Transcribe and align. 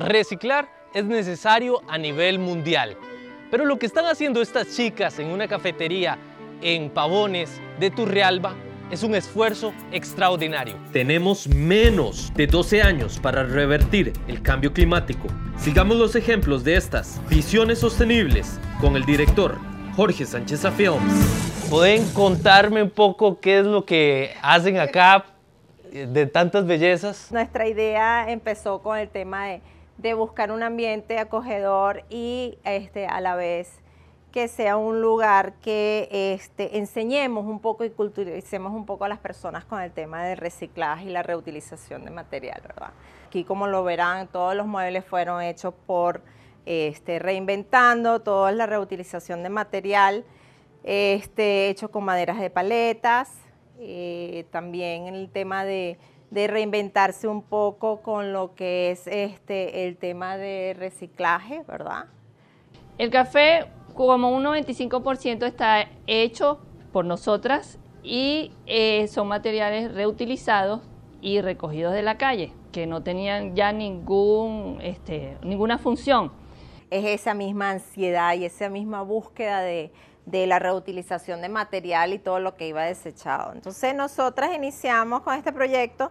Reciclar 0.00 0.66
es 0.94 1.04
necesario 1.04 1.82
a 1.86 1.98
nivel 1.98 2.38
mundial. 2.38 2.96
Pero 3.50 3.66
lo 3.66 3.78
que 3.78 3.84
están 3.84 4.06
haciendo 4.06 4.40
estas 4.40 4.74
chicas 4.74 5.18
en 5.18 5.26
una 5.26 5.46
cafetería 5.46 6.16
en 6.62 6.88
Pavones 6.88 7.60
de 7.78 7.90
Turrialba 7.90 8.54
es 8.90 9.02
un 9.02 9.14
esfuerzo 9.14 9.74
extraordinario. 9.92 10.74
Tenemos 10.90 11.46
menos 11.48 12.32
de 12.34 12.46
12 12.46 12.80
años 12.80 13.20
para 13.20 13.44
revertir 13.44 14.14
el 14.26 14.40
cambio 14.40 14.72
climático. 14.72 15.28
Sigamos 15.58 15.98
los 15.98 16.16
ejemplos 16.16 16.64
de 16.64 16.76
estas 16.76 17.20
visiones 17.28 17.80
sostenibles 17.80 18.58
con 18.80 18.96
el 18.96 19.04
director 19.04 19.58
Jorge 19.96 20.24
Sánchez 20.24 20.62
Films. 20.78 21.68
¿Pueden 21.68 22.08
contarme 22.14 22.82
un 22.82 22.90
poco 22.90 23.38
qué 23.38 23.58
es 23.58 23.66
lo 23.66 23.84
que 23.84 24.32
hacen 24.40 24.78
acá 24.78 25.26
de 25.92 26.24
tantas 26.24 26.66
bellezas? 26.66 27.30
Nuestra 27.30 27.68
idea 27.68 28.30
empezó 28.30 28.80
con 28.80 28.96
el 28.96 29.08
tema 29.10 29.46
de, 29.46 29.60
de 30.00 30.14
buscar 30.14 30.50
un 30.50 30.62
ambiente 30.62 31.18
acogedor 31.18 32.04
y 32.08 32.58
este, 32.64 33.06
a 33.06 33.20
la 33.20 33.36
vez 33.36 33.80
que 34.32 34.48
sea 34.48 34.76
un 34.76 35.02
lugar 35.02 35.54
que 35.54 36.08
este, 36.10 36.78
enseñemos 36.78 37.44
un 37.44 37.60
poco 37.60 37.84
y 37.84 37.90
culturicemos 37.90 38.72
un 38.72 38.86
poco 38.86 39.04
a 39.04 39.08
las 39.08 39.18
personas 39.18 39.64
con 39.64 39.80
el 39.80 39.90
tema 39.92 40.24
del 40.24 40.38
reciclaje 40.38 41.06
y 41.06 41.10
la 41.10 41.22
reutilización 41.22 42.04
de 42.04 42.10
material, 42.10 42.62
¿verdad? 42.62 42.92
Aquí 43.26 43.44
como 43.44 43.66
lo 43.66 43.84
verán, 43.84 44.28
todos 44.28 44.54
los 44.54 44.66
muebles 44.66 45.04
fueron 45.04 45.42
hechos 45.42 45.74
por 45.86 46.22
este, 46.64 47.18
reinventando, 47.18 48.20
toda 48.20 48.52
la 48.52 48.66
reutilización 48.66 49.42
de 49.42 49.50
material, 49.50 50.24
este, 50.84 51.68
hecho 51.68 51.90
con 51.90 52.04
maderas 52.04 52.38
de 52.38 52.48
paletas, 52.48 53.32
eh, 53.78 54.46
también 54.50 55.08
el 55.08 55.28
tema 55.30 55.64
de, 55.64 55.98
de, 56.30 56.46
reinventarse 56.46 57.28
un 57.28 57.42
poco 57.42 58.02
con 58.02 58.32
lo 58.32 58.54
que 58.54 58.90
es 58.90 59.06
este, 59.06 59.86
el 59.86 59.96
tema 59.96 60.36
de 60.36 60.74
reciclaje, 60.78 61.62
¿verdad? 61.66 62.06
El 62.98 63.10
café 63.10 63.66
como 63.94 64.30
un 64.30 64.44
95% 64.44 65.46
está 65.46 65.88
hecho 66.06 66.60
por 66.92 67.04
nosotras 67.04 67.78
y 68.02 68.52
eh, 68.66 69.08
son 69.08 69.28
materiales 69.28 69.92
reutilizados 69.92 70.80
y 71.20 71.40
recogidos 71.40 71.92
de 71.92 72.02
la 72.02 72.16
calle, 72.16 72.52
que 72.72 72.86
no 72.86 73.02
tenían 73.02 73.54
ya 73.54 73.72
ningún, 73.72 74.78
este, 74.82 75.36
ninguna 75.42 75.78
función. 75.78 76.32
Es 76.90 77.04
esa 77.04 77.34
misma 77.34 77.70
ansiedad 77.70 78.34
y 78.34 78.44
esa 78.44 78.68
misma 78.68 79.02
búsqueda 79.02 79.60
de, 79.60 79.92
de 80.26 80.46
la 80.46 80.58
reutilización 80.58 81.40
de 81.40 81.48
material 81.48 82.12
y 82.12 82.18
todo 82.18 82.40
lo 82.40 82.56
que 82.56 82.68
iba 82.68 82.84
desechado. 82.84 83.52
Entonces 83.52 83.94
nosotras 83.94 84.54
iniciamos 84.54 85.22
con 85.22 85.34
este 85.34 85.52
proyecto 85.52 86.10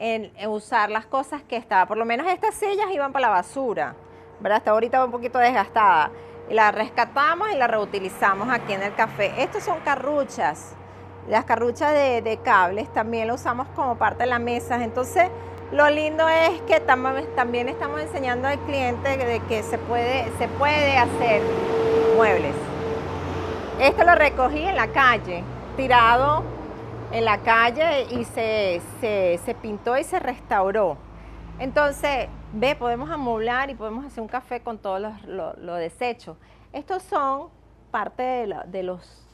en, 0.00 0.32
usar 0.48 0.90
las 0.90 1.06
cosas 1.06 1.42
que 1.42 1.56
estaban, 1.56 1.86
por 1.86 1.98
lo 1.98 2.06
menos 2.06 2.26
estas 2.26 2.54
sillas 2.54 2.86
iban 2.90 3.12
para 3.12 3.28
la 3.28 3.34
basura, 3.34 3.94
¿verdad? 4.40 4.58
Hasta 4.58 4.70
ahorita 4.72 4.98
va 4.98 5.04
un 5.04 5.10
poquito 5.10 5.38
desgastada 5.38 6.10
y 6.48 6.54
la 6.54 6.72
rescatamos 6.72 7.52
y 7.52 7.56
la 7.56 7.66
reutilizamos 7.66 8.48
aquí 8.48 8.72
en 8.72 8.82
el 8.82 8.94
café. 8.94 9.30
Estos 9.36 9.62
son 9.62 9.78
carruchas, 9.80 10.74
las 11.28 11.44
carruchas 11.44 11.92
de, 11.92 12.38
cables 12.42 12.90
también 12.94 13.28
lo 13.28 13.34
usamos 13.34 13.66
como 13.76 13.96
parte 13.96 14.24
de 14.24 14.30
la 14.30 14.38
mesa. 14.38 14.82
Entonces, 14.82 15.28
lo 15.70 15.88
lindo 15.90 16.26
es 16.28 16.62
que 16.62 16.80
también 16.80 17.68
estamos 17.68 18.00
enseñando 18.00 18.48
al 18.48 18.58
cliente 18.60 19.18
de 19.18 19.40
que 19.40 19.62
se 19.62 19.76
puede, 19.76 20.32
se 20.38 20.48
puede 20.48 20.96
hacer 20.96 21.42
muebles. 22.16 22.54
Esto 23.78 24.04
lo 24.04 24.14
recogí 24.14 24.64
en 24.64 24.76
la 24.76 24.88
calle, 24.88 25.44
tirado 25.76 26.42
en 27.12 27.24
la 27.24 27.38
calle 27.38 28.06
y 28.10 28.24
se, 28.24 28.80
se 29.00 29.56
pintó 29.60 29.96
y 29.96 30.04
se 30.04 30.18
restauró. 30.18 30.96
Entonces, 31.60 32.28
ve, 32.54 32.74
podemos 32.74 33.10
amoblar 33.10 33.68
y 33.68 33.74
podemos 33.74 34.06
hacer 34.06 34.22
un 34.22 34.28
café 34.28 34.60
con 34.60 34.78
todos 34.78 35.00
los 35.26 35.58
lo, 35.58 35.74
desechos. 35.74 36.38
Estos 36.72 37.02
son 37.02 37.48
parte 37.90 38.22
de, 38.22 38.82
los 38.82 39.26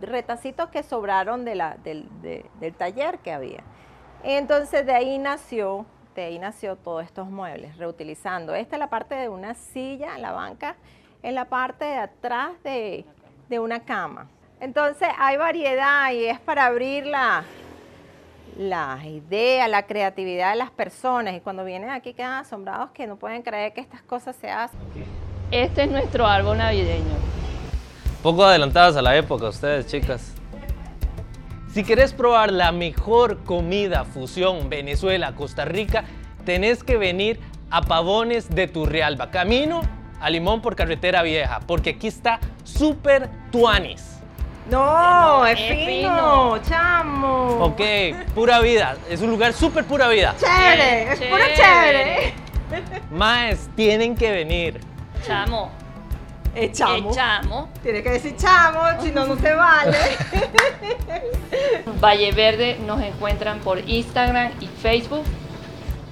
retacitos 0.00 0.70
que 0.70 0.82
sobraron 0.82 1.44
de 1.44 1.54
la, 1.54 1.76
del, 1.84 2.08
del 2.22 2.74
taller 2.74 3.18
que 3.18 3.32
había. 3.32 3.62
Entonces, 4.22 4.86
de 4.86 4.94
ahí 4.94 5.18
nació, 5.18 5.84
de 6.14 6.24
ahí 6.24 6.38
nació 6.38 6.76
todos 6.76 7.04
estos 7.04 7.28
muebles, 7.28 7.76
reutilizando. 7.76 8.54
Esta 8.54 8.76
es 8.76 8.80
la 8.80 8.88
parte 8.88 9.14
de 9.14 9.28
una 9.28 9.54
silla, 9.54 10.16
la 10.16 10.32
banca, 10.32 10.76
en 11.22 11.34
la 11.34 11.46
parte 11.46 11.84
de 11.84 11.98
atrás 11.98 12.52
de, 12.62 13.04
de 13.50 13.58
una 13.58 13.80
cama. 13.80 14.28
Entonces, 14.60 15.08
hay 15.18 15.38
variedad 15.38 16.12
y 16.12 16.26
es 16.26 16.38
para 16.38 16.66
abrirla 16.66 17.44
las 18.58 19.02
ideas, 19.04 19.70
la 19.70 19.86
creatividad 19.86 20.50
de 20.50 20.56
las 20.56 20.70
personas 20.70 21.34
y 21.34 21.40
cuando 21.40 21.64
vienen 21.64 21.88
aquí 21.88 22.12
quedan 22.12 22.34
asombrados 22.34 22.90
que 22.90 23.06
no 23.06 23.16
pueden 23.16 23.40
creer 23.40 23.72
que 23.72 23.80
estas 23.80 24.02
cosas 24.02 24.36
se 24.36 24.50
hacen. 24.50 24.78
Este 25.50 25.84
es 25.84 25.90
nuestro 25.90 26.26
árbol 26.26 26.58
navideño. 26.58 27.16
Poco 28.22 28.44
adelantadas 28.44 28.96
a 28.96 29.02
la 29.02 29.16
época 29.16 29.48
ustedes, 29.48 29.86
chicas. 29.86 30.34
Si 31.72 31.82
querés 31.82 32.12
probar 32.12 32.52
la 32.52 32.70
mejor 32.70 33.42
comida 33.44 34.04
fusión 34.04 34.68
Venezuela-Costa 34.68 35.64
Rica, 35.64 36.04
tenés 36.44 36.84
que 36.84 36.98
venir 36.98 37.40
a 37.70 37.80
Pavones 37.80 38.50
de 38.50 38.68
Turrialba, 38.68 39.30
camino 39.30 39.80
a 40.20 40.28
Limón 40.28 40.60
por 40.60 40.76
Carretera 40.76 41.22
Vieja, 41.22 41.60
porque 41.66 41.90
aquí 41.90 42.08
está 42.08 42.40
Super 42.64 43.30
Tuanis. 43.50 44.19
No, 44.70 45.44
es, 45.46 45.58
fino, 45.58 46.58
chamo. 46.62 47.64
Ok, 47.64 47.80
pura 48.34 48.60
vida. 48.60 48.96
Es 49.08 49.20
un 49.20 49.30
lugar 49.30 49.52
súper 49.52 49.84
pura 49.84 50.08
vida. 50.08 50.34
Chévere, 50.38 51.12
es 51.12 51.20
pura 51.20 51.44
chévere. 51.54 52.34
Más, 53.10 53.68
tienen 53.74 54.14
que 54.14 54.30
venir. 54.30 54.80
Chamo. 55.26 55.72
Es 56.54 56.72
chamo. 56.72 57.12
chamo. 57.12 57.68
Tiene 57.82 58.02
que 58.02 58.10
decir 58.10 58.36
chamo, 58.36 58.80
si 59.02 59.10
no, 59.10 59.26
no 59.26 59.36
se 59.36 59.52
vale. 59.54 59.96
Valle 62.00 62.32
Verde 62.32 62.78
nos 62.86 63.00
encuentran 63.02 63.58
por 63.60 63.78
Instagram 63.88 64.52
y 64.60 64.66
Facebook. 64.66 65.24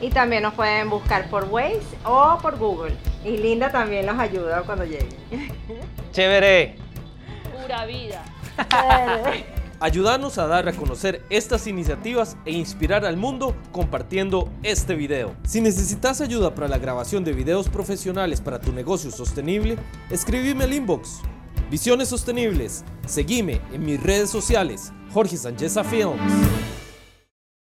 Y 0.00 0.10
también 0.10 0.42
nos 0.42 0.54
pueden 0.54 0.90
buscar 0.90 1.28
por 1.28 1.44
Waze 1.44 1.80
o 2.04 2.38
por 2.40 2.56
Google. 2.56 2.96
Y 3.24 3.36
Linda 3.36 3.70
también 3.70 4.06
los 4.06 4.18
ayuda 4.18 4.62
cuando 4.62 4.84
lleguen. 4.84 5.16
Chévere. 6.12 6.76
Pura 7.60 7.84
vida. 7.84 8.24
Ayúdanos 9.80 10.38
a 10.38 10.48
dar 10.48 10.68
a 10.68 10.72
conocer 10.72 11.22
estas 11.30 11.68
iniciativas 11.68 12.36
e 12.44 12.50
inspirar 12.50 13.04
al 13.04 13.16
mundo 13.16 13.54
compartiendo 13.70 14.50
este 14.64 14.96
video. 14.96 15.36
Si 15.46 15.60
necesitas 15.60 16.20
ayuda 16.20 16.52
para 16.54 16.66
la 16.66 16.78
grabación 16.78 17.22
de 17.22 17.32
videos 17.32 17.68
profesionales 17.68 18.40
para 18.40 18.60
tu 18.60 18.72
negocio 18.72 19.12
sostenible, 19.12 19.78
escríbeme 20.10 20.64
al 20.64 20.72
inbox. 20.72 21.20
Visiones 21.70 22.08
Sostenibles. 22.08 22.84
Seguime 23.06 23.60
en 23.72 23.84
mis 23.84 24.02
redes 24.02 24.30
sociales, 24.30 24.92
Jorge 25.12 25.36
Sánchez 25.36 25.78
Films. 25.88 26.67